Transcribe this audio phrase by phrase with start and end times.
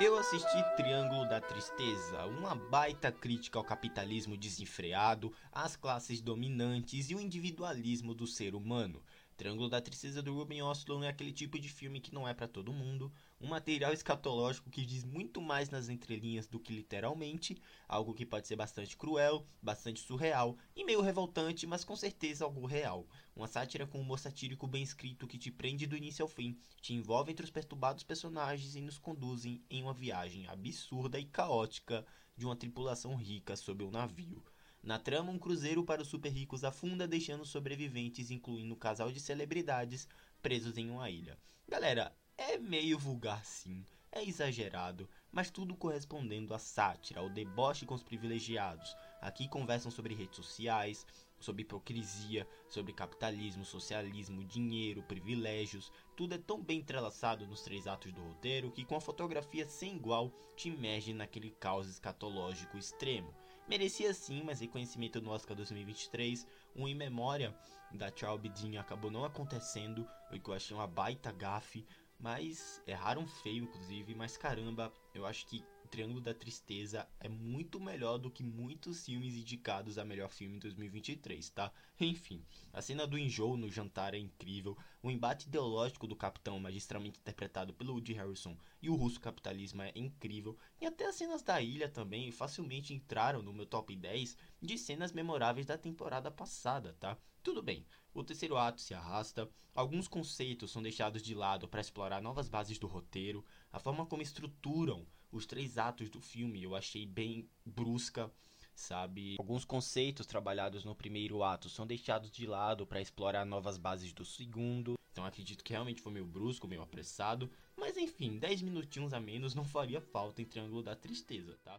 [0.00, 7.14] Eu assisti Triângulo da Tristeza, uma baita crítica ao capitalismo desenfreado, às classes dominantes e
[7.14, 9.02] o individualismo do ser humano.
[9.40, 12.46] Triângulo da Tristeza do Ruben Ostlund é aquele tipo de filme que não é para
[12.46, 13.10] todo mundo,
[13.40, 17.56] um material escatológico que diz muito mais nas entrelinhas do que literalmente,
[17.88, 22.66] algo que pode ser bastante cruel, bastante surreal e meio revoltante, mas com certeza algo
[22.66, 23.08] real.
[23.34, 26.92] Uma sátira com humor satírico bem escrito que te prende do início ao fim, te
[26.92, 32.04] envolve entre os perturbados personagens e nos conduzem em uma viagem absurda e caótica
[32.36, 34.44] de uma tripulação rica sob um navio.
[34.82, 39.20] Na trama, um cruzeiro para os super ricos afunda, deixando sobreviventes, incluindo um casal de
[39.20, 40.08] celebridades,
[40.40, 41.38] presos em uma ilha.
[41.68, 47.94] Galera, é meio vulgar sim, é exagerado, mas tudo correspondendo à sátira, ao deboche com
[47.94, 48.96] os privilegiados.
[49.20, 51.06] Aqui conversam sobre redes sociais,
[51.38, 55.92] sobre hipocrisia, sobre capitalismo, socialismo, dinheiro, privilégios.
[56.16, 59.94] Tudo é tão bem entrelaçado nos três atos do roteiro que, com a fotografia sem
[59.94, 63.34] igual, te imerge naquele caos escatológico extremo.
[63.68, 67.56] Merecia sim, mas reconhecimento no Oscar 2023, um em memória
[67.92, 71.86] da Charles acabou não acontecendo, o que eu achei uma baita gafe,
[72.18, 78.16] mas erraram feio inclusive, mas caramba, eu acho que Triângulo da Tristeza é muito melhor
[78.16, 81.72] do que muitos filmes indicados a melhor filme em 2023, tá?
[81.98, 87.18] Enfim, a cena do enjoo no jantar é incrível, o embate ideológico do capitão, magistralmente
[87.18, 91.60] interpretado pelo Woody Harrison, e o russo capitalismo é incrível, e até as cenas da
[91.60, 97.18] ilha também facilmente entraram no meu top 10 de cenas memoráveis da temporada passada, tá?
[97.42, 102.22] Tudo bem, o terceiro ato se arrasta, alguns conceitos são deixados de lado para explorar
[102.22, 107.06] novas bases do roteiro, a forma como estruturam os três atos do filme eu achei
[107.06, 108.30] bem brusca,
[108.74, 109.36] sabe?
[109.38, 114.24] Alguns conceitos trabalhados no primeiro ato são deixados de lado para explorar novas bases do
[114.24, 114.94] segundo.
[115.12, 117.50] Então acredito que realmente foi meio brusco, meio apressado.
[117.76, 121.78] Mas enfim, 10 minutinhos a menos não faria falta em Triângulo da Tristeza, tá?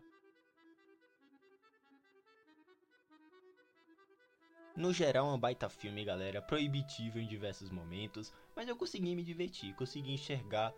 [4.75, 9.24] No geral, é um baita filme, galera, proibitivo em diversos momentos, mas eu consegui me
[9.24, 10.74] divertir, consegui enxergar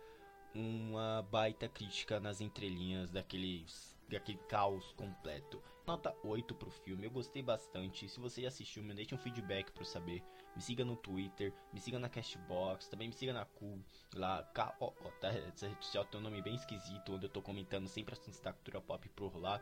[0.54, 3.66] uma baita crítica nas entrelinhas daquele,
[4.08, 5.62] daquele caos completo.
[5.86, 8.08] Nota 8 pro filme, eu gostei bastante.
[8.08, 10.22] Se você já assistiu, me deixe um feedback para saber.
[10.56, 13.80] Me siga no Twitter, me siga na Cashbox, também me siga na Cool,
[14.14, 15.28] lá, K -O -O, tá?
[15.28, 18.52] Essa rede social tem um nome bem esquisito, onde eu tô comentando sempre assuntos da
[18.52, 19.60] cultura pop por lá.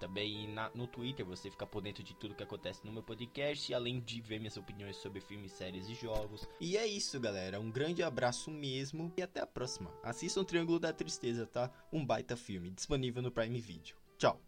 [0.00, 3.72] Também na, no Twitter você fica por dentro de tudo que acontece no meu podcast,
[3.74, 6.48] além de ver minhas opiniões sobre filmes, séries e jogos.
[6.58, 7.60] E é isso, galera.
[7.60, 9.92] Um grande abraço mesmo e até a próxima.
[10.02, 11.70] Assistam Triângulo da Tristeza, tá?
[11.92, 13.94] Um baita filme, disponível no Prime Video.
[14.16, 14.40] Tchau!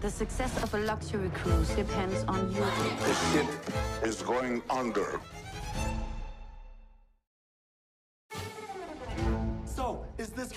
[0.00, 2.64] The success of a luxury cruise depends on you.
[2.64, 3.46] The ship
[4.02, 5.20] is going under.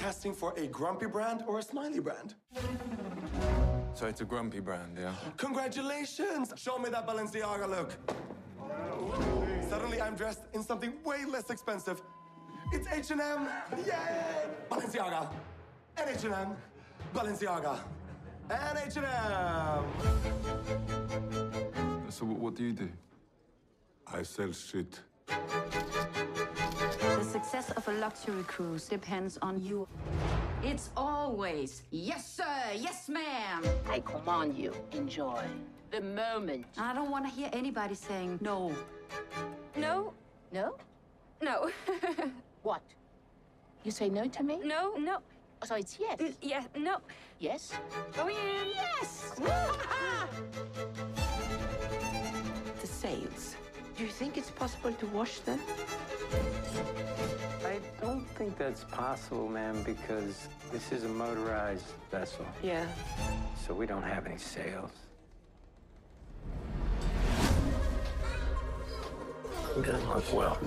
[0.05, 2.35] Casting for a grumpy brand or a smiley brand?
[3.95, 5.15] So it's a grumpy brand, yeah?
[5.35, 6.53] Congratulations!
[6.57, 7.97] Show me that Balenciaga look.
[9.67, 12.03] Suddenly I'm dressed in something way less expensive.
[12.71, 13.49] It's H&M!
[13.83, 14.45] Yay!
[14.69, 15.27] Balenciaga!
[15.97, 16.55] And H&M!
[17.15, 17.79] Balenciaga!
[18.51, 19.83] And H&M!
[22.11, 22.89] So what do you do?
[24.05, 24.99] I sell shit.
[27.45, 29.87] The success of a luxury cruise depends on you.
[30.63, 33.63] It's always, yes, sir, yes, ma'am.
[33.87, 35.43] I command you, enjoy
[35.91, 36.65] the moment.
[36.75, 38.73] I don't want to hear anybody saying no.
[39.77, 40.11] No?
[40.51, 40.75] No?
[41.39, 41.69] No.
[42.63, 42.81] what?
[43.83, 44.57] You say no to me?
[44.63, 45.19] No, no.
[45.65, 46.19] So it's yes?
[46.19, 46.97] N yeah, no.
[47.37, 47.73] Yes?
[48.17, 48.73] Go in.
[48.73, 49.33] Yes!
[52.81, 53.55] the sails.
[53.97, 55.59] Do you think it's possible to wash them?
[58.35, 62.45] I don't think that's possible, ma'am, because this is a motorized vessel.
[62.61, 62.85] Yeah.
[63.65, 64.91] So we don't have any sails.
[69.81, 70.59] Doesn't look well.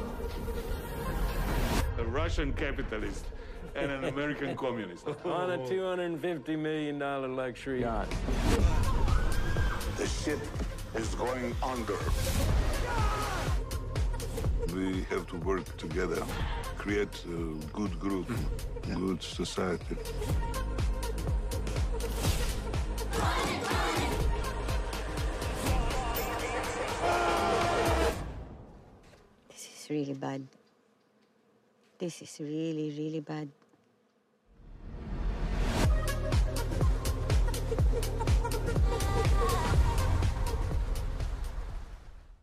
[1.98, 3.26] A Russian capitalist
[3.74, 5.06] and an American communist.
[5.06, 6.98] On a $250 million
[7.36, 8.08] luxury yacht.
[9.98, 10.40] The ship
[10.94, 11.98] is going under
[15.08, 16.22] have to work together,
[16.76, 19.06] create a good group, hmm.
[19.06, 19.96] good society.
[29.48, 30.46] This is really bad.
[31.98, 33.48] This is really, really bad.